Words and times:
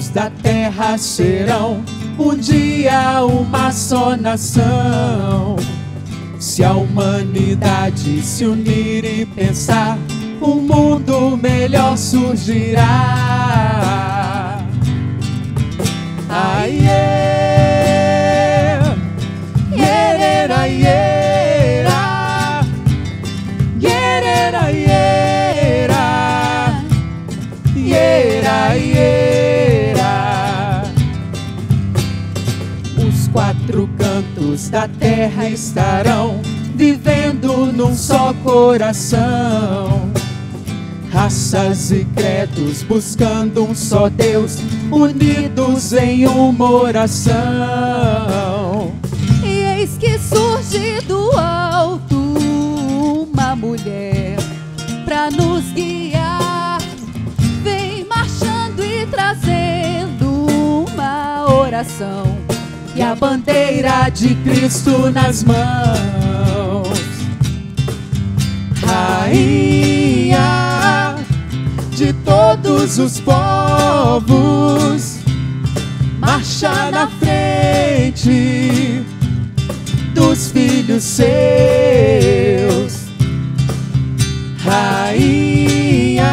povos 0.00 0.08
da 0.08 0.30
terra 0.42 0.96
serão 0.96 1.84
um 2.18 2.34
dia 2.34 3.22
uma 3.24 3.70
só 3.70 4.16
nação. 4.16 5.56
Se 6.38 6.64
a 6.64 6.72
humanidade 6.72 8.22
se 8.22 8.46
unir 8.46 9.04
e 9.04 9.26
pensar, 9.26 9.98
um 10.40 10.54
mundo 10.54 11.36
melhor 11.36 11.98
surgirá. 11.98 13.69
Coração. 38.70 40.12
Raças 41.12 41.90
e 41.90 42.04
credos 42.14 42.84
buscando 42.84 43.64
um 43.64 43.74
só 43.74 44.08
Deus, 44.08 44.58
unidos 44.92 45.92
em 45.92 46.28
uma 46.28 46.70
oração. 46.70 47.32
E 49.42 49.48
eis 49.48 49.98
que 49.98 50.16
surge 50.20 51.00
do 51.00 51.32
alto 51.36 52.14
uma 52.14 53.56
mulher 53.56 54.36
para 55.04 55.32
nos 55.32 55.64
guiar. 55.72 56.78
Vem 57.64 58.04
marchando 58.04 58.84
e 58.84 59.04
trazendo 59.06 60.46
uma 60.86 61.52
oração. 61.52 62.38
E 62.94 63.02
a 63.02 63.16
bandeira 63.16 64.08
de 64.10 64.36
Cristo 64.36 65.10
nas 65.10 65.42
mãos. 65.42 66.59
Rainha 69.30 71.14
de 71.92 72.12
todos 72.12 72.98
os 72.98 73.20
povos, 73.20 74.30
marcha 76.18 76.90
na 76.90 77.06
frente 77.06 79.04
dos 80.12 80.50
filhos 80.50 81.04
seus. 81.04 81.30
Rainha 84.64 86.26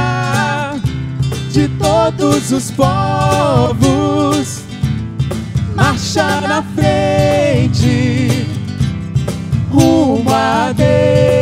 de 1.52 1.68
todos 1.68 2.52
os 2.52 2.72
povos, 2.72 4.64
marcha 5.76 6.42
na 6.42 6.64
frente 6.64 8.48
rumo 9.72 10.32
a 10.34 10.74
Deus. 10.76 11.37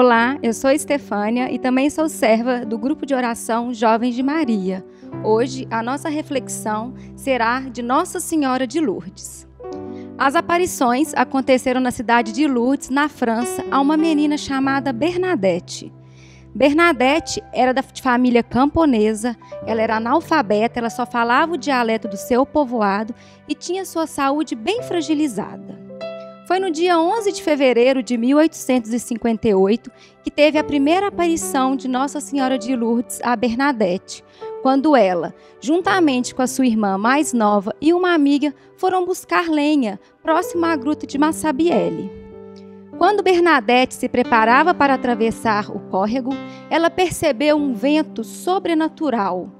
Olá, 0.00 0.38
eu 0.44 0.54
sou 0.54 0.70
Estefânia 0.70 1.50
e 1.50 1.58
também 1.58 1.90
sou 1.90 2.08
serva 2.08 2.64
do 2.64 2.78
grupo 2.78 3.04
de 3.04 3.16
oração 3.16 3.74
Jovens 3.74 4.14
de 4.14 4.22
Maria. 4.22 4.86
Hoje 5.24 5.66
a 5.72 5.82
nossa 5.82 6.08
reflexão 6.08 6.94
será 7.16 7.62
de 7.62 7.82
Nossa 7.82 8.20
Senhora 8.20 8.64
de 8.64 8.78
Lourdes. 8.78 9.44
As 10.16 10.36
aparições 10.36 11.12
aconteceram 11.14 11.80
na 11.80 11.90
cidade 11.90 12.30
de 12.30 12.46
Lourdes, 12.46 12.90
na 12.90 13.08
França, 13.08 13.64
a 13.72 13.80
uma 13.80 13.96
menina 13.96 14.38
chamada 14.38 14.92
Bernadette. 14.92 15.92
Bernadette 16.54 17.42
era 17.52 17.74
da 17.74 17.82
família 17.82 18.44
camponesa, 18.44 19.36
ela 19.66 19.82
era 19.82 19.96
analfabeta, 19.96 20.78
ela 20.78 20.90
só 20.90 21.04
falava 21.04 21.54
o 21.54 21.58
dialeto 21.58 22.06
do 22.06 22.16
seu 22.16 22.46
povoado 22.46 23.12
e 23.48 23.54
tinha 23.56 23.84
sua 23.84 24.06
saúde 24.06 24.54
bem 24.54 24.80
fragilizada. 24.80 25.87
Foi 26.48 26.58
no 26.58 26.70
dia 26.70 26.98
11 26.98 27.30
de 27.30 27.42
fevereiro 27.42 28.02
de 28.02 28.16
1858 28.16 29.90
que 30.24 30.30
teve 30.30 30.56
a 30.56 30.64
primeira 30.64 31.08
aparição 31.08 31.76
de 31.76 31.86
Nossa 31.86 32.22
Senhora 32.22 32.56
de 32.56 32.74
Lourdes 32.74 33.20
a 33.22 33.36
Bernadette, 33.36 34.24
quando 34.62 34.96
ela, 34.96 35.34
juntamente 35.60 36.34
com 36.34 36.40
a 36.40 36.46
sua 36.46 36.64
irmã 36.64 36.96
mais 36.96 37.34
nova 37.34 37.76
e 37.82 37.92
uma 37.92 38.14
amiga, 38.14 38.54
foram 38.78 39.04
buscar 39.04 39.50
lenha 39.50 40.00
próximo 40.22 40.64
à 40.64 40.74
gruta 40.74 41.06
de 41.06 41.18
Massabielle. 41.18 42.10
Quando 42.96 43.22
Bernadette 43.22 43.94
se 43.94 44.08
preparava 44.08 44.72
para 44.72 44.94
atravessar 44.94 45.70
o 45.70 45.78
córrego, 45.90 46.30
ela 46.70 46.88
percebeu 46.88 47.58
um 47.58 47.74
vento 47.74 48.24
sobrenatural 48.24 49.52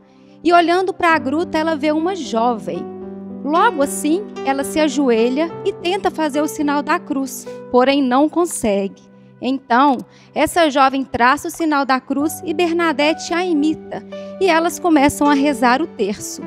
e, 0.43 0.55
olhando 0.55 0.95
para 0.95 1.15
a 1.15 1.19
gruta, 1.19 1.59
ela 1.59 1.77
vê 1.77 1.93
uma 1.93 2.17
jovem 2.17 2.98
Logo 3.45 3.83
assim, 3.83 4.23
ela 4.45 4.65
se 4.65 4.81
ajoelha 4.81 5.51
e 5.65 5.73
tenta 5.73 6.11
fazer 6.11 6.41
o 6.41 6.49
sinal 6.49 6.83
da 6.83 6.99
cruz, 6.99 7.47
porém 7.71 8.03
não 8.03 8.29
consegue. 8.29 9.03
Então, 9.41 9.99
essa 10.35 10.69
jovem 10.69 11.05
traça 11.05 11.49
o 11.49 11.51
sinal 11.51 11.85
da 11.85 12.01
cruz 12.01 12.43
e 12.45 12.53
Bernadette 12.53 13.33
a 13.33 13.45
imita, 13.45 14.05
e 14.41 14.47
elas 14.47 14.79
começam 14.79 15.29
a 15.29 15.35
rezar 15.35 15.81
o 15.81 15.87
terço. 15.87 16.43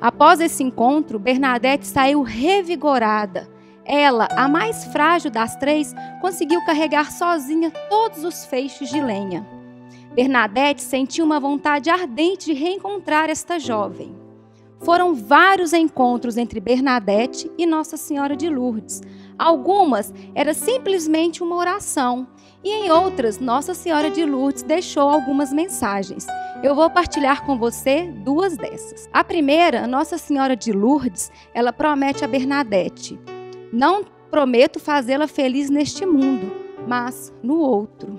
Após 0.00 0.40
esse 0.40 0.62
encontro, 0.62 1.18
Bernadette 1.18 1.86
saiu 1.86 2.22
revigorada. 2.22 3.48
Ela, 3.84 4.26
a 4.32 4.48
mais 4.48 4.84
frágil 4.86 5.30
das 5.30 5.54
três, 5.56 5.94
conseguiu 6.20 6.60
carregar 6.64 7.12
sozinha 7.12 7.70
todos 7.88 8.24
os 8.24 8.44
feixes 8.44 8.90
de 8.90 9.00
lenha. 9.00 9.46
Bernadette 10.12 10.82
sentiu 10.82 11.24
uma 11.24 11.38
vontade 11.38 11.88
ardente 11.88 12.46
de 12.46 12.52
reencontrar 12.52 13.30
esta 13.30 13.60
jovem. 13.60 14.15
Foram 14.80 15.14
vários 15.14 15.72
encontros 15.72 16.36
entre 16.36 16.60
Bernadette 16.60 17.50
e 17.56 17.66
Nossa 17.66 17.96
Senhora 17.96 18.36
de 18.36 18.48
Lourdes. 18.48 19.02
Algumas 19.38 20.12
era 20.34 20.54
simplesmente 20.54 21.42
uma 21.42 21.56
oração, 21.56 22.26
e 22.62 22.70
em 22.70 22.90
outras, 22.90 23.38
Nossa 23.38 23.74
Senhora 23.74 24.10
de 24.10 24.24
Lourdes 24.24 24.62
deixou 24.62 25.08
algumas 25.08 25.52
mensagens. 25.52 26.26
Eu 26.62 26.74
vou 26.74 26.90
partilhar 26.90 27.44
com 27.44 27.58
você 27.58 28.10
duas 28.24 28.56
dessas. 28.56 29.08
A 29.12 29.22
primeira, 29.22 29.86
Nossa 29.86 30.18
Senhora 30.18 30.56
de 30.56 30.72
Lourdes, 30.72 31.30
ela 31.54 31.72
promete 31.72 32.24
a 32.24 32.28
Bernadette: 32.28 33.18
Não 33.72 34.04
prometo 34.30 34.80
fazê-la 34.80 35.26
feliz 35.28 35.70
neste 35.70 36.04
mundo, 36.04 36.52
mas 36.86 37.32
no 37.42 37.58
outro. 37.58 38.18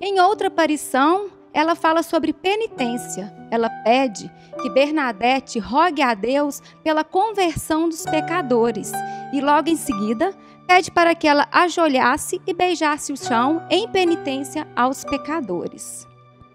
Em 0.00 0.20
outra 0.20 0.48
aparição, 0.48 1.28
ela 1.52 1.74
fala 1.74 2.02
sobre 2.02 2.32
penitência. 2.32 3.32
Ela 3.50 3.68
pede 3.84 4.30
que 4.60 4.70
Bernadette 4.70 5.58
rogue 5.58 6.02
a 6.02 6.14
Deus 6.14 6.62
pela 6.82 7.04
conversão 7.04 7.88
dos 7.88 8.04
pecadores. 8.04 8.92
E 9.32 9.40
logo 9.40 9.68
em 9.68 9.76
seguida, 9.76 10.34
pede 10.66 10.90
para 10.90 11.14
que 11.14 11.28
ela 11.28 11.46
ajoelhasse 11.52 12.40
e 12.46 12.54
beijasse 12.54 13.12
o 13.12 13.16
chão 13.16 13.62
em 13.70 13.88
penitência 13.88 14.66
aos 14.74 15.04
pecadores. 15.04 16.08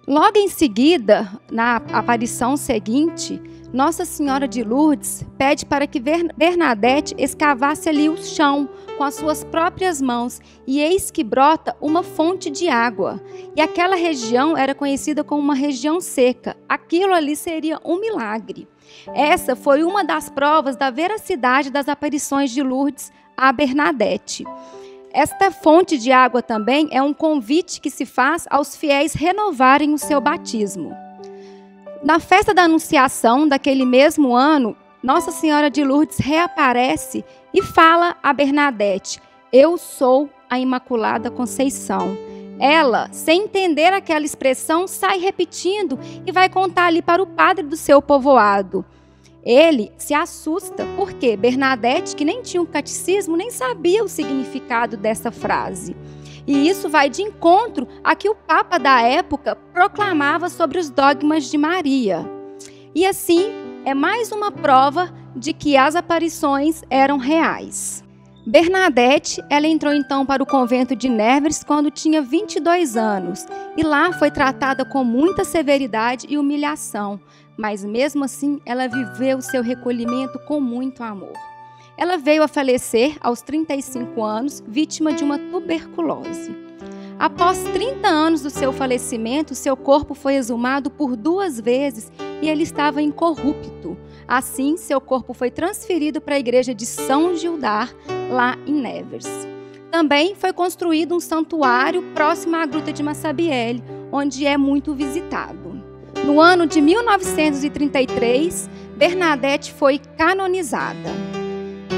Logo 0.07 0.37
em 0.37 0.47
seguida, 0.47 1.29
na 1.51 1.75
aparição 1.91 2.55
seguinte, 2.55 3.41
Nossa 3.73 4.05
Senhora 4.05 4.47
de 4.47 4.63
Lourdes 4.63 5.25
pede 5.37 5.65
para 5.65 5.85
que 5.85 5.99
Bernadette 5.99 7.13
escavasse 7.17 7.89
ali 7.89 8.07
o 8.07 8.17
chão 8.17 8.69
com 8.97 9.03
as 9.03 9.15
suas 9.15 9.43
próprias 9.43 10.01
mãos, 10.01 10.39
e 10.65 10.79
eis 10.79 11.11
que 11.11 11.23
brota 11.23 11.75
uma 11.79 12.01
fonte 12.01 12.49
de 12.49 12.67
água. 12.67 13.21
E 13.55 13.61
aquela 13.61 13.95
região 13.95 14.57
era 14.57 14.73
conhecida 14.73 15.23
como 15.23 15.41
uma 15.41 15.53
região 15.53 15.99
seca. 15.99 16.55
Aquilo 16.67 17.13
ali 17.13 17.35
seria 17.35 17.79
um 17.85 17.99
milagre. 17.99 18.67
Essa 19.13 19.55
foi 19.55 19.83
uma 19.83 20.03
das 20.03 20.29
provas 20.29 20.75
da 20.75 20.89
veracidade 20.89 21.69
das 21.69 21.87
aparições 21.87 22.51
de 22.51 22.63
Lourdes 22.63 23.11
a 23.35 23.51
Bernadette. 23.51 24.45
Esta 25.11 25.51
fonte 25.51 25.97
de 25.97 26.11
água 26.11 26.41
também 26.41 26.87
é 26.91 27.01
um 27.01 27.13
convite 27.13 27.79
que 27.79 27.91
se 27.91 28.05
faz 28.05 28.47
aos 28.49 28.75
fiéis 28.75 29.13
renovarem 29.13 29.93
o 29.93 29.97
seu 29.97 30.19
batismo. 30.19 31.06
Na 32.07 32.21
festa 32.21 32.53
da 32.53 32.63
Anunciação 32.63 33.45
daquele 33.45 33.83
mesmo 33.83 34.33
ano, 34.33 34.77
Nossa 35.03 35.29
Senhora 35.29 35.69
de 35.69 35.83
Lourdes 35.83 36.19
reaparece 36.19 37.25
e 37.53 37.61
fala 37.61 38.15
a 38.23 38.31
Bernadette: 38.31 39.19
Eu 39.51 39.77
sou 39.77 40.29
a 40.49 40.57
Imaculada 40.57 41.29
Conceição. 41.29 42.17
Ela, 42.61 43.09
sem 43.11 43.41
entender 43.41 43.91
aquela 43.91 44.23
expressão, 44.23 44.87
sai 44.87 45.19
repetindo 45.19 45.99
e 46.25 46.31
vai 46.31 46.47
contar 46.47 46.85
ali 46.85 47.01
para 47.01 47.21
o 47.21 47.27
padre 47.27 47.65
do 47.65 47.75
seu 47.75 48.01
povoado. 48.01 48.85
Ele 49.43 49.91
se 49.97 50.13
assusta 50.13 50.87
porque 50.95 51.35
Bernadette, 51.35 52.15
que 52.15 52.23
nem 52.23 52.41
tinha 52.41 52.61
um 52.61 52.65
catecismo, 52.65 53.35
nem 53.35 53.51
sabia 53.51 54.01
o 54.01 54.07
significado 54.07 54.95
dessa 54.95 55.29
frase. 55.29 55.93
E 56.47 56.69
isso 56.69 56.87
vai 56.87 57.09
de 57.09 57.21
encontro 57.21 57.87
a 58.03 58.15
que 58.15 58.29
o 58.29 58.35
Papa 58.35 58.77
da 58.77 59.01
época 59.01 59.55
proclamava 59.73 60.47
sobre 60.47 60.79
os 60.79 60.89
dogmas 60.89 61.51
de 61.51 61.57
Maria. 61.57 62.25
E 62.95 63.05
assim, 63.05 63.51
é 63.85 63.93
mais 63.93 64.31
uma 64.31 64.49
prova 64.49 65.13
de 65.35 65.53
que 65.53 65.75
as 65.75 65.95
aparições 65.95 66.81
eram 66.89 67.17
reais. 67.17 68.03
Bernadette, 68.45 69.43
ela 69.49 69.67
entrou 69.67 69.93
então 69.93 70.25
para 70.25 70.41
o 70.41 70.45
convento 70.45 70.95
de 70.95 71.09
Nevers 71.09 71.65
quando 71.65 71.91
tinha 71.91 72.21
22 72.21 72.95
anos 72.95 73.45
e 73.75 73.83
lá 73.83 74.13
foi 74.13 74.31
tratada 74.31 74.85
com 74.85 75.03
muita 75.03 75.43
severidade 75.43 76.25
e 76.29 76.37
humilhação, 76.37 77.19
mas 77.57 77.83
mesmo 77.83 78.23
assim 78.23 78.61
ela 78.65 78.87
viveu 78.87 79.41
seu 79.41 79.61
recolhimento 79.61 80.39
com 80.47 80.61
muito 80.61 81.03
amor. 81.03 81.33
Ela 81.97 82.15
veio 82.15 82.43
a 82.43 82.47
falecer 82.47 83.17
aos 83.19 83.41
35 83.41 84.23
anos, 84.23 84.63
vítima 84.67 85.11
de 85.11 85.23
uma 85.23 85.39
tuberculose. 85.39 86.55
Após 87.17 87.57
30 87.73 88.07
anos 88.07 88.43
do 88.43 88.51
seu 88.51 88.71
falecimento, 88.71 89.55
seu 89.55 89.75
corpo 89.75 90.13
foi 90.13 90.35
exumado 90.35 90.91
por 90.91 91.15
duas 91.15 91.59
vezes 91.59 92.11
e 92.39 92.47
ele 92.47 92.61
estava 92.61 93.01
incorrupto. 93.01 93.97
Assim, 94.27 94.77
seu 94.77 95.01
corpo 95.01 95.33
foi 95.33 95.49
transferido 95.49 96.21
para 96.21 96.35
a 96.35 96.39
igreja 96.39 96.75
de 96.75 96.85
São 96.85 97.35
Gildar, 97.35 97.91
lá 98.29 98.55
em 98.67 98.73
Nevers. 98.73 99.27
Também 99.89 100.35
foi 100.35 100.53
construído 100.53 101.15
um 101.15 101.19
santuário 101.19 102.03
próximo 102.13 102.55
à 102.57 102.65
Gruta 102.67 102.93
de 102.93 103.01
Massabielle, 103.01 103.83
onde 104.11 104.45
é 104.45 104.55
muito 104.55 104.93
visitado. 104.93 105.81
No 106.23 106.39
ano 106.39 106.67
de 106.67 106.79
1933, 106.79 108.69
Bernadette 108.95 109.73
foi 109.73 109.99
canonizada. 110.17 111.36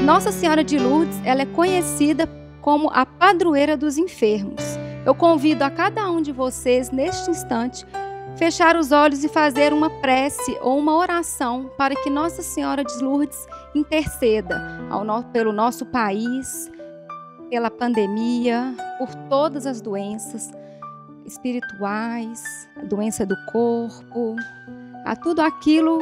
Nossa 0.04 0.32
Senhora 0.32 0.64
de 0.64 0.78
Lourdes, 0.78 1.20
ela 1.24 1.42
é 1.42 1.46
conhecida 1.46 2.28
como 2.60 2.90
a 2.92 3.04
padroeira 3.04 3.76
dos 3.76 3.98
enfermos. 3.98 4.62
Eu 5.04 5.14
convido 5.14 5.64
a 5.64 5.70
cada 5.70 6.10
um 6.10 6.22
de 6.22 6.32
vocês 6.32 6.90
neste 6.90 7.30
instante 7.30 7.86
fechar 8.36 8.76
os 8.76 8.92
olhos 8.92 9.22
e 9.24 9.28
fazer 9.28 9.72
uma 9.72 9.90
prece 10.00 10.56
ou 10.62 10.78
uma 10.78 10.96
oração 10.96 11.70
para 11.76 11.94
que 11.94 12.08
Nossa 12.08 12.42
Senhora 12.42 12.82
de 12.82 13.02
Lourdes 13.02 13.46
interceda 13.74 14.58
no, 15.04 15.22
pelo 15.24 15.52
nosso 15.52 15.84
país, 15.86 16.70
pela 17.50 17.70
pandemia, 17.70 18.74
por 18.98 19.14
todas 19.28 19.66
as 19.66 19.80
doenças, 19.80 20.50
espirituais, 21.26 22.42
a 22.76 22.84
doença 22.84 23.26
do 23.26 23.36
corpo, 23.52 24.36
a 25.04 25.14
tudo 25.16 25.40
aquilo 25.40 25.98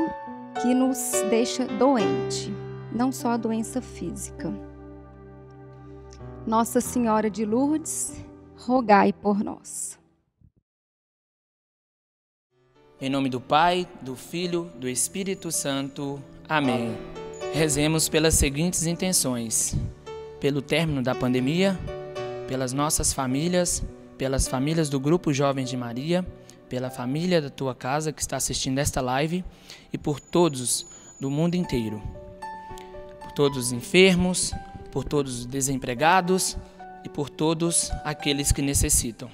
que 0.60 0.74
nos 0.74 1.12
deixa 1.30 1.64
doente, 1.64 2.52
não 2.98 3.12
só 3.12 3.28
a 3.28 3.36
doença 3.36 3.80
física. 3.80 4.52
Nossa 6.44 6.80
Senhora 6.80 7.30
de 7.30 7.44
Lourdes, 7.44 8.12
rogai 8.56 9.12
por 9.12 9.44
nós. 9.44 9.96
Em 13.00 13.08
nome 13.08 13.28
do 13.28 13.40
Pai, 13.40 13.86
do 14.02 14.16
Filho, 14.16 14.68
do 14.74 14.88
Espírito 14.88 15.52
Santo. 15.52 16.20
Amém. 16.48 16.98
Rezemos 17.54 18.08
pelas 18.08 18.34
seguintes 18.34 18.84
intenções: 18.84 19.76
pelo 20.40 20.60
término 20.60 21.00
da 21.00 21.14
pandemia, 21.14 21.78
pelas 22.48 22.72
nossas 22.72 23.12
famílias, 23.12 23.80
pelas 24.18 24.48
famílias 24.48 24.88
do 24.90 24.98
Grupo 24.98 25.32
Jovens 25.32 25.70
de 25.70 25.76
Maria, 25.76 26.26
pela 26.68 26.90
família 26.90 27.40
da 27.40 27.48
tua 27.48 27.76
casa 27.76 28.12
que 28.12 28.20
está 28.20 28.36
assistindo 28.36 28.78
esta 28.78 29.00
live 29.00 29.44
e 29.92 29.96
por 29.96 30.18
todos 30.18 30.84
do 31.20 31.30
mundo 31.30 31.54
inteiro. 31.54 32.02
Todos 33.38 33.66
os 33.66 33.72
enfermos, 33.72 34.52
por 34.90 35.04
todos 35.04 35.38
os 35.38 35.46
desempregados 35.46 36.58
e 37.04 37.08
por 37.08 37.30
todos 37.30 37.88
aqueles 38.04 38.50
que 38.50 38.60
necessitam. 38.60 39.30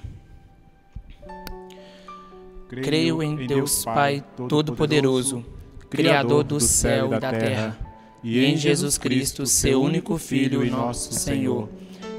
Creio 2.69 3.23
em 3.23 3.47
Deus 3.47 3.83
Pai 3.83 4.23
Todo-Poderoso, 4.47 5.43
Criador 5.89 6.43
do 6.43 6.59
céu 6.59 7.15
e 7.15 7.19
da 7.19 7.31
terra, 7.31 7.79
e 8.23 8.45
em 8.45 8.55
Jesus 8.55 8.99
Cristo, 8.99 9.47
seu 9.47 9.81
único 9.81 10.19
Filho 10.19 10.63
e 10.63 10.69
nosso 10.69 11.11
Senhor 11.11 11.67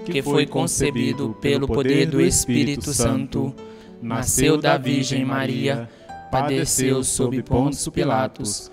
que 0.05 0.21
foi 0.23 0.45
concebido 0.45 1.37
pelo 1.41 1.69
poder 1.69 2.07
do 2.07 2.21
Espírito 2.21 2.93
Santo, 2.93 3.55
nasceu 4.03 4.57
da 4.57 4.77
Virgem 4.77 5.25
Maria, 5.25 5.89
padeceu 6.33 7.05
sob 7.05 7.41
Pôncio 7.45 7.93
Pilatos, 7.93 8.73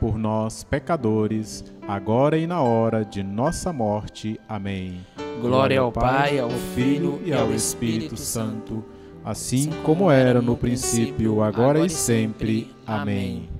por 0.00 0.16
nós, 0.16 0.64
pecadores, 0.64 1.62
agora 1.86 2.38
e 2.38 2.46
na 2.46 2.62
hora 2.62 3.04
de 3.04 3.22
nossa 3.22 3.74
morte. 3.74 4.40
Amém. 4.48 5.04
Glória 5.38 5.80
ao 5.80 5.92
Pai, 5.92 6.38
ao 6.38 6.48
Filho 6.48 7.20
e 7.26 7.32
ao 7.34 7.52
Espírito 7.52 8.16
Santo, 8.16 8.82
assim 9.22 9.68
como 9.84 10.10
era 10.10 10.40
no 10.40 10.56
princípio, 10.56 11.42
agora 11.42 11.84
e 11.84 11.90
sempre. 11.90 12.74
Amém. 12.86 13.50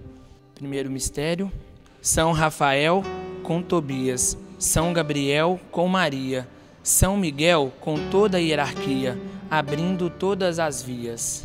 Primeiro 0.54 0.90
mistério: 0.90 1.52
São 2.00 2.32
Rafael 2.32 3.02
com 3.42 3.60
Tobias, 3.60 4.38
São 4.58 4.90
Gabriel 4.90 5.60
com 5.70 5.86
Maria, 5.86 6.48
São 6.82 7.14
Miguel 7.14 7.70
com 7.80 8.08
toda 8.08 8.38
a 8.38 8.40
hierarquia, 8.40 9.18
abrindo 9.50 10.08
todas 10.08 10.58
as 10.58 10.82
vias. 10.82 11.44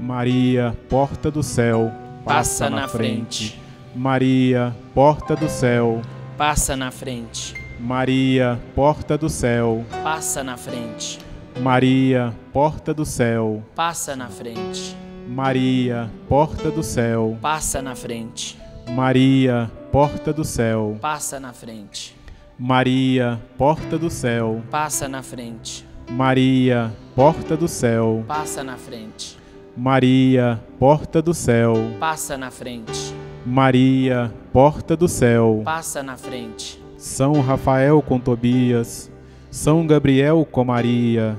Maria, 0.00 0.78
porta 0.88 1.28
do 1.28 1.42
céu, 1.42 1.90
passa, 2.24 2.66
passa 2.66 2.70
na 2.70 2.86
frente. 2.86 3.48
frente. 3.48 3.69
Maria, 3.94 4.74
porta 4.94 5.34
do 5.34 5.48
céu, 5.48 6.00
passa 6.38 6.76
na 6.76 6.92
frente. 6.92 7.54
Maria, 7.80 8.60
porta 8.74 9.18
do 9.18 9.28
céu, 9.28 9.84
passa 10.04 10.44
na 10.44 10.56
frente. 10.56 11.18
Maria, 11.60 12.32
porta 12.52 12.94
do 12.94 13.04
céu, 13.04 13.64
passa 13.74 14.14
na 14.14 14.28
frente. 14.28 14.96
Maria, 15.26 16.08
porta 16.28 16.70
do 16.70 16.84
céu, 16.84 17.36
passa 17.42 17.82
na 17.82 17.96
frente. 17.96 18.56
Maria, 18.88 19.70
porta 19.90 20.32
do 20.32 20.44
céu, 20.44 20.96
passa 21.00 21.40
na 21.40 21.52
frente. 21.52 22.16
Maria, 22.56 23.40
porta 23.58 23.98
do 23.98 24.08
céu, 24.08 24.62
passa 24.70 25.08
na 25.08 25.22
frente. 25.22 25.84
Maria, 26.08 26.92
porta 27.16 27.56
do 27.56 27.66
céu, 27.66 28.24
passa 28.28 28.62
na 28.62 28.76
frente. 28.76 29.36
Maria, 29.76 30.60
porta 30.78 31.20
do 31.20 31.34
céu, 31.34 31.74
passa 31.98 32.38
na 32.38 32.50
frente. 32.50 33.09
Maria, 33.44 34.32
porta 34.52 34.96
do 34.96 35.08
céu, 35.08 35.62
passa 35.64 36.02
na 36.02 36.16
frente. 36.16 36.82
São 36.96 37.40
Rafael 37.40 38.02
com 38.02 38.18
Tobias, 38.20 39.10
São 39.50 39.86
Gabriel 39.86 40.46
com 40.50 40.64
Maria 40.64 41.36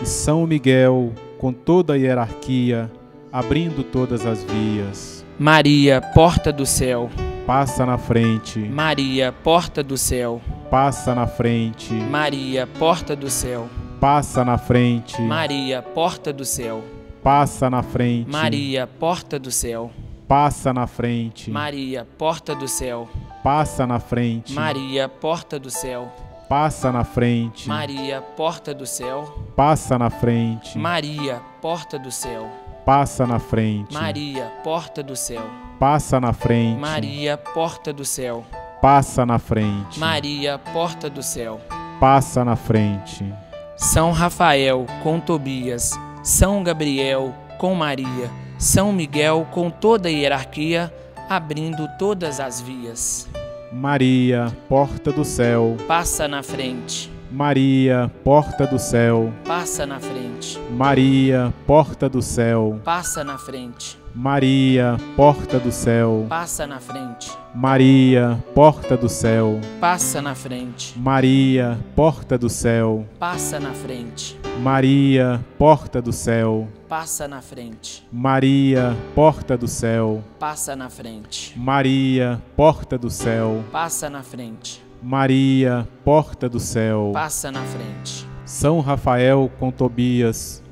e 0.00 0.06
São 0.06 0.46
Miguel 0.46 1.12
com 1.38 1.52
toda 1.52 1.94
a 1.94 1.96
hierarquia 1.96 2.90
abrindo 3.32 3.82
todas 3.82 4.26
as 4.26 4.44
vias. 4.44 5.24
Maria, 5.38 6.00
porta 6.00 6.52
do 6.52 6.66
céu, 6.66 7.08
passa 7.46 7.86
na 7.86 7.96
frente. 7.96 8.58
Maria, 8.58 9.32
porta 9.32 9.82
do 9.82 9.96
céu, 9.96 10.42
passa 10.70 11.14
na 11.14 11.26
frente. 11.26 11.94
Maria, 11.94 12.66
porta 12.78 13.16
do 13.16 13.30
céu, 13.30 13.68
passa 13.98 14.44
na 14.44 14.58
frente. 14.58 15.20
Maria, 15.22 15.80
porta 15.80 16.32
do 16.32 16.44
céu, 16.44 16.82
passa 17.22 17.70
na 17.70 17.82
frente. 17.82 18.30
Maria, 18.30 18.86
porta 18.86 19.38
do 19.38 19.50
céu, 19.50 19.90
passa 20.28 20.72
na 20.72 20.86
frente. 20.86 21.50
Maria, 21.50 22.06
porta 22.18 22.54
do 22.54 22.68
céu, 22.68 23.08
passa 23.42 23.86
na 23.86 23.98
frente. 23.98 24.52
Maria, 24.52 25.08
porta 25.08 25.58
do 25.58 25.70
céu, 25.70 26.12
passa 26.48 26.92
na 26.92 27.02
frente. 27.02 27.66
Maria, 27.66 28.20
porta 28.20 28.74
do 28.74 28.86
céu, 28.86 29.24
passa 29.56 29.98
na 29.98 30.10
frente. 30.10 30.78
Maria, 30.78 31.42
porta 31.60 31.98
do 31.98 32.12
céu 32.12 32.48
passa 32.88 33.26
na 33.26 33.38
frente. 33.38 33.92
Maria, 33.92 34.50
porta 34.64 35.02
do 35.02 35.14
céu. 35.14 35.44
Passa 35.78 36.18
na 36.18 36.32
frente. 36.32 36.80
Maria, 36.80 37.36
porta 37.36 37.92
do 37.92 38.02
céu. 38.02 38.46
Passa 38.80 39.26
na 39.26 39.38
frente. 39.38 40.00
Maria, 40.00 40.58
porta 40.72 41.10
do 41.10 41.22
céu. 41.22 41.60
Passa 42.00 42.42
na 42.46 42.56
frente. 42.56 43.30
São 43.76 44.10
Rafael 44.10 44.86
com 45.02 45.20
Tobias, 45.20 45.92
São 46.22 46.62
Gabriel 46.62 47.34
com 47.58 47.74
Maria, 47.74 48.30
São 48.58 48.92
Miguel 48.92 49.46
com 49.52 49.70
toda 49.70 50.08
a 50.08 50.12
hierarquia, 50.12 50.92
abrindo 51.28 51.88
todas 51.96 52.40
as 52.40 52.60
vias. 52.60 53.28
Maria, 53.72 54.52
porta 54.68 55.12
do 55.12 55.24
céu. 55.24 55.76
Passa 55.86 56.26
na 56.26 56.42
frente. 56.42 57.08
Maria, 57.30 58.10
porta 58.24 58.66
do 58.66 58.78
céu, 58.78 59.30
passa 59.44 59.86
na 59.86 60.00
frente. 60.00 60.58
Maria, 60.70 61.52
porta 61.66 62.08
do 62.08 62.22
céu, 62.22 62.80
passa 62.82 63.22
na 63.22 63.36
frente. 63.36 63.98
Maria, 64.14 64.96
porta 65.14 65.60
do 65.60 65.70
céu, 65.70 66.26
passa 66.26 66.66
na 66.66 66.80
frente. 66.80 67.30
Maria, 67.54 68.42
porta 68.54 68.96
do 68.96 69.08
céu, 69.10 69.60
passa 69.78 70.22
na 70.22 70.34
frente. 70.34 70.98
Maria, 70.98 71.78
porta 71.94 72.38
do 72.38 72.48
céu, 72.48 73.04
passa 73.18 73.60
na 73.60 73.72
frente. 73.72 74.38
Maria, 74.60 75.44
porta 75.56 76.02
do 76.02 76.12
céu, 76.12 76.66
passa 76.88 77.28
na 77.28 77.40
frente. 77.40 78.04
Maria, 78.12 78.96
porta 79.14 79.56
do 79.56 79.68
céu, 79.68 80.22
passa 80.38 80.74
na 80.74 80.90
frente. 80.90 81.56
Maria, 81.56 82.42
porta 82.56 82.98
do 82.98 83.08
céu, 83.08 83.62
passa 83.70 84.10
na 84.10 84.22
frente. 84.24 84.82
Maria, 85.00 85.86
porta 86.04 86.48
do 86.48 86.58
céu, 86.58 87.12
passa 87.14 87.52
na 87.52 87.62
frente. 87.62 88.26
São 88.44 88.80
Rafael 88.80 89.48
com 89.60 89.70
Tobias, 89.70 90.62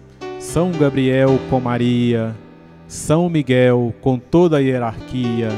São 0.41 0.73
Gabriel 0.73 1.39
com 1.49 1.61
Maria, 1.61 2.35
São 2.89 3.29
Miguel 3.29 3.95
com 4.01 4.19
toda 4.19 4.57
a 4.57 4.61
hierarquia, 4.61 5.49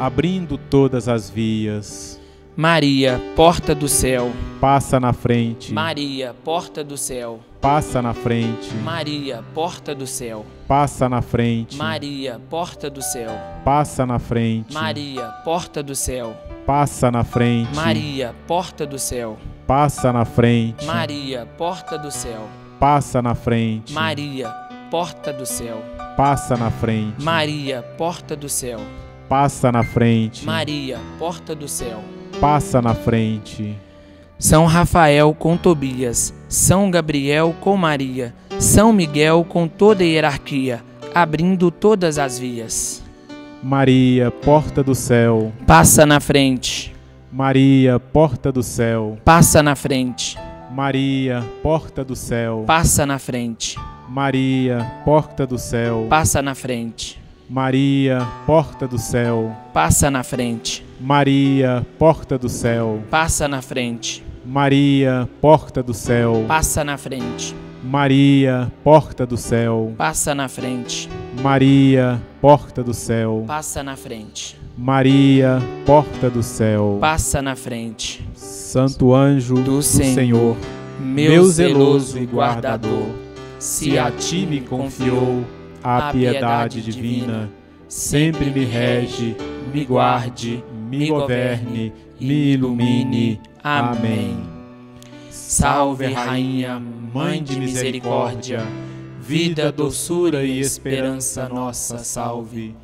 abrindo 0.00 0.58
todas 0.58 1.08
as 1.08 1.30
vias. 1.30 2.20
Maria, 2.56 3.20
porta 3.36 3.72
do 3.72 3.86
céu, 3.86 4.32
passa 4.60 4.98
na 4.98 5.12
frente. 5.12 5.72
Maria, 5.72 6.34
porta 6.42 6.82
do 6.82 6.96
céu, 6.96 7.38
passa 7.60 8.00
na 8.02 8.14
frente. 8.14 8.74
Maria, 8.76 9.44
porta 9.54 9.94
do 9.94 10.06
céu, 10.06 10.44
passa 10.66 11.08
na 11.08 11.20
frente. 11.22 11.76
Maria, 11.76 12.40
porta 12.50 12.90
do 12.90 13.02
céu, 13.02 13.30
passa 13.64 14.06
na 14.06 14.18
frente. 14.18 14.72
Maria, 14.72 15.22
porta 15.44 15.82
do 15.82 15.94
céu 15.94 16.36
passa 16.68 17.10
na 17.10 17.24
frente. 17.24 17.74
Maria, 17.74 18.34
porta 18.46 18.84
do 18.86 18.98
céu. 18.98 19.38
Passa 19.66 20.12
na 20.12 20.26
frente. 20.26 20.84
Maria, 20.84 21.46
porta 21.56 21.96
do 21.96 22.10
céu. 22.10 22.46
Passa 22.78 23.22
na 23.22 23.34
frente. 23.34 23.94
Maria, 23.94 24.54
porta 24.90 25.32
do 25.32 25.46
céu. 25.46 25.82
Passa 26.14 26.58
na 26.58 26.70
frente. 26.70 27.22
Maria, 27.22 27.82
porta 27.96 28.36
do 28.36 28.50
céu. 28.50 28.80
Passa 29.30 29.72
na 29.72 29.82
frente. 29.82 30.44
Maria, 30.44 30.98
porta 31.18 31.54
do 31.54 31.66
céu. 31.66 32.04
Passa 32.38 32.82
na 32.82 32.94
frente. 32.94 33.78
São 34.38 34.66
Rafael 34.66 35.34
com 35.34 35.56
Tobias, 35.56 36.32
São 36.48 36.92
Gabriel 36.92 37.52
com 37.60 37.76
Maria, 37.76 38.32
São 38.60 38.92
Miguel 38.92 39.44
com 39.44 39.66
toda 39.66 40.04
a 40.04 40.06
hierarquia, 40.06 40.80
abrindo 41.12 41.72
todas 41.72 42.18
as 42.20 42.38
vias. 42.38 43.02
Maria, 43.60 44.30
porta 44.30 44.80
do 44.80 44.94
céu, 44.94 45.50
passa 45.66 46.06
na 46.06 46.20
frente. 46.20 46.94
Maria, 47.32 47.98
porta 47.98 48.52
do 48.52 48.62
céu, 48.62 49.18
passa 49.24 49.60
na 49.60 49.74
frente. 49.74 50.38
Maria, 50.70 51.44
porta 51.60 52.04
do 52.04 52.14
céu, 52.14 52.62
passa 52.64 53.04
na 53.04 53.18
frente. 53.18 53.76
Maria, 54.08 54.88
porta 55.04 55.44
do 55.48 55.58
céu, 55.58 56.06
passa 56.08 56.40
na 56.40 56.54
frente. 56.54 57.20
Maria, 57.50 58.24
porta 58.46 58.86
do 58.86 58.98
céu, 58.98 59.52
passa 59.74 60.08
na 60.08 60.22
frente. 60.22 60.86
Maria, 61.00 61.84
porta 61.98 62.38
do 62.38 62.48
céu, 62.48 63.00
passa 63.10 63.48
na 63.48 63.60
frente. 63.60 64.27
Maria, 64.50 65.28
porta 65.42 65.82
do 65.82 65.92
céu, 65.92 66.46
passa 66.48 66.82
na 66.82 66.96
frente. 66.96 67.54
Maria, 67.84 68.72
porta 68.82 69.26
do 69.26 69.36
céu, 69.36 69.92
passa 69.98 70.34
na 70.34 70.48
frente. 70.48 71.06
Maria, 71.42 72.18
porta 72.40 72.82
do 72.82 72.94
céu, 72.94 73.44
passa 73.46 73.82
na 73.82 73.94
frente. 73.94 74.58
Maria, 74.74 75.58
porta 75.84 76.30
do 76.30 76.42
céu, 76.42 76.96
passa 76.98 77.42
na 77.42 77.54
frente. 77.54 78.26
Santo 78.32 79.14
anjo 79.14 79.56
do, 79.56 79.62
do 79.64 79.82
Senhor, 79.82 80.14
Senhor, 80.14 80.56
meu 80.98 81.44
zeloso 81.44 82.18
e 82.18 82.24
guardador, 82.24 83.06
se 83.58 83.98
a 83.98 84.10
ti 84.10 84.46
me 84.46 84.62
confiou 84.62 85.44
a 85.84 86.10
piedade 86.10 86.80
divina, 86.80 87.50
sempre 87.86 88.46
me 88.46 88.64
rege, 88.64 89.36
me 89.70 89.84
guarde, 89.84 90.64
me 90.88 91.06
governe, 91.06 91.92
me 92.18 92.52
ilumine. 92.54 93.38
Amém. 93.68 94.36
Salve, 95.30 96.12
Rainha, 96.12 96.80
Mãe 97.12 97.42
de 97.42 97.58
Misericórdia 97.58 98.66
vida, 99.28 99.70
doçura 99.70 100.42
e 100.42 100.58
esperança 100.58 101.50
nossa, 101.50 101.98
salve. 101.98 102.74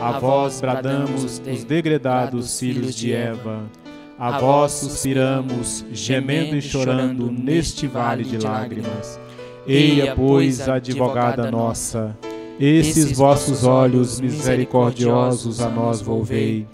A 0.00 0.18
vós 0.18 0.60
bradamos 0.60 1.40
os 1.46 1.62
degredados 1.62 2.58
filhos 2.58 2.92
de 2.92 3.12
Eva. 3.12 3.70
A 4.18 4.40
vós 4.40 4.72
suspiramos, 4.72 5.86
gemendo 5.92 6.56
e 6.56 6.60
chorando 6.60 7.30
neste 7.30 7.86
vale 7.86 8.24
de 8.24 8.36
lágrimas. 8.36 9.20
Eia, 9.64 10.16
pois, 10.16 10.68
advogada 10.68 11.48
nossa, 11.52 12.18
esses 12.58 13.16
vossos 13.16 13.62
olhos 13.62 14.20
misericordiosos 14.20 15.60
a 15.60 15.68
nós 15.68 16.00
volvei, 16.00 16.66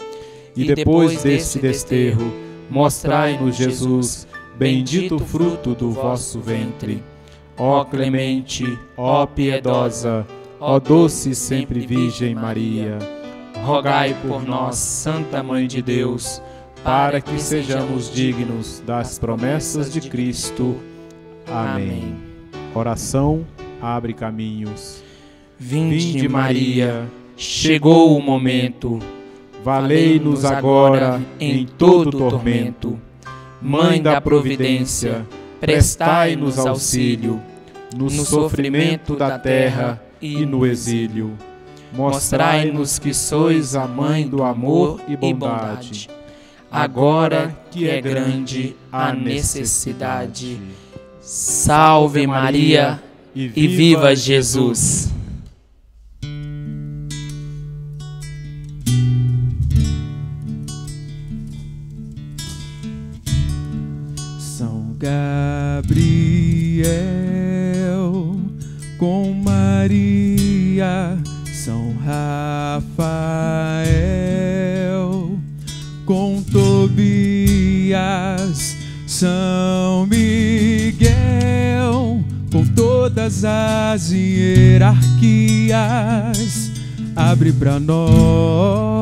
E 0.55 0.65
depois 0.65 1.21
deste 1.21 1.59
desterro, 1.59 2.33
mostrai-nos 2.69 3.55
Jesus, 3.55 4.27
bendito 4.57 5.15
o 5.15 5.19
fruto 5.19 5.73
do 5.73 5.91
vosso 5.91 6.39
ventre. 6.39 7.03
Ó 7.57 7.83
clemente, 7.83 8.77
ó 8.95 9.25
piedosa, 9.25 10.25
ó 10.59 10.79
doce 10.79 11.35
sempre 11.35 11.85
Virgem 11.85 12.33
Maria, 12.33 12.97
rogai 13.63 14.15
por 14.21 14.43
nós, 14.43 14.77
Santa 14.77 15.43
Mãe 15.43 15.67
de 15.67 15.81
Deus, 15.81 16.41
para 16.83 17.19
que 17.19 17.39
sejamos 17.39 18.13
dignos 18.13 18.81
das 18.85 19.19
promessas 19.19 19.91
de 19.91 20.01
Cristo. 20.09 20.77
Amém. 21.47 22.15
Oração 22.73 23.45
abre 23.81 24.13
caminhos. 24.13 25.03
Vinde, 25.57 26.27
Maria, 26.29 27.09
chegou 27.35 28.17
o 28.17 28.21
momento. 28.21 28.99
Valei-nos 29.63 30.45
agora 30.45 31.21
em 31.39 31.65
todo 31.65 32.11
tormento. 32.11 32.99
Mãe 33.61 34.01
da 34.01 34.21
providência, 34.21 35.25
prestai-nos 35.59 36.57
auxílio 36.57 37.41
no 37.95 38.09
sofrimento 38.09 39.15
da 39.15 39.37
terra 39.37 40.01
e 40.21 40.45
no 40.45 40.65
exílio. 40.65 41.33
Mostrai-nos 41.93 42.99
que 42.99 43.13
sois 43.13 43.75
a 43.75 43.87
mãe 43.87 44.27
do 44.27 44.43
amor 44.43 45.01
e 45.07 45.17
bondade, 45.17 46.09
agora 46.71 47.55
que 47.71 47.89
é 47.89 47.99
grande 47.99 48.75
a 48.91 49.11
necessidade. 49.11 50.61
Salve 51.19 52.25
Maria 52.25 53.01
e 53.35 53.67
viva 53.67 54.15
Jesus! 54.15 55.18
Gabriel 64.99 66.85
com 68.97 69.33
Maria, 69.33 71.17
São 71.53 71.93
Rafael 72.05 72.89
com 76.05 76.43
Tobias, 76.51 77.95
São 79.07 80.05
Miguel 80.05 80.99
com 82.51 82.65
todas 82.75 83.45
as 83.45 84.11
hierarquias. 84.11 84.99
Abre 87.15 87.53
para 87.53 87.79
nós 87.79 88.99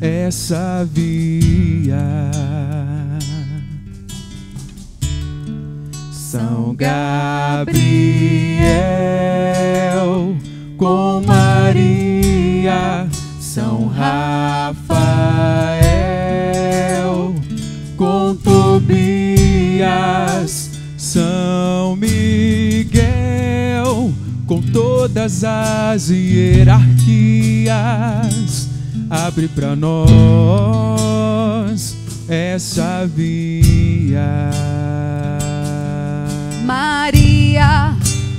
essa 0.00 0.86
via. 0.94 2.30
São 6.30 6.72
Gabriel 6.76 7.74
com 10.76 11.20
Maria, 11.26 13.08
São 13.40 13.88
Rafael 13.88 14.78
com 17.96 18.36
Tobias, 18.36 19.10
São 20.96 21.96
Miguel 21.96 22.92
com 24.46 24.62
todas 24.62 25.42
as 25.42 26.10
hierarquias. 26.10 27.00
Abre 29.10 29.48
para 29.48 29.74
nós 29.74 31.00
essa 32.28 33.04
via. 33.04 34.69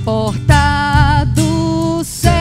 Porta 0.04 1.24
do 1.34 2.02
céu, 2.04 2.32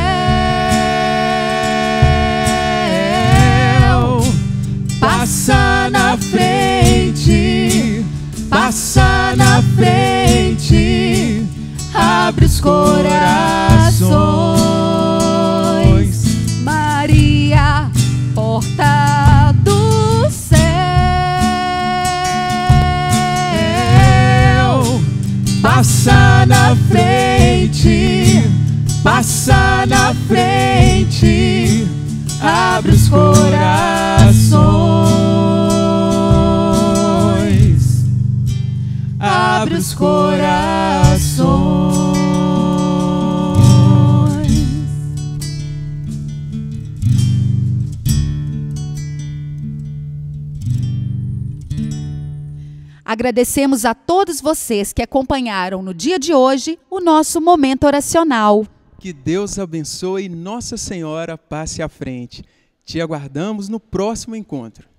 passa 5.00 5.90
na 5.92 6.18
frente, 6.18 8.04
passa 8.50 9.36
na 9.36 9.62
frente, 9.76 11.46
abre 11.94 12.46
os 12.46 12.60
corações. 12.60 13.81
Na 26.72 26.76
frente, 26.88 28.50
passa 29.04 29.86
na 29.88 30.14
frente, 30.26 31.86
abre 32.42 32.92
os 32.92 33.10
corações, 33.10 34.56
abre 39.20 39.76
os 39.76 39.94
corações. 39.94 40.61
Agradecemos 53.22 53.86
a 53.86 53.94
todos 53.94 54.42
vocês 54.42 54.92
que 54.92 55.04
acompanharam 55.04 55.84
no 55.84 55.94
dia 55.94 56.18
de 56.18 56.34
hoje 56.34 56.80
o 56.90 57.00
nosso 57.00 57.40
momento 57.40 57.84
oracional. 57.84 58.66
Que 58.98 59.14
Deus 59.14 59.60
abençoe 59.60 60.26
e 60.26 60.28
Nossa 60.28 60.76
Senhora 60.76 61.38
passe 61.38 61.84
à 61.84 61.88
frente. 61.88 62.44
Te 62.84 63.00
aguardamos 63.00 63.70
no 63.70 63.80
próximo 63.80 64.36
encontro. 64.36 64.90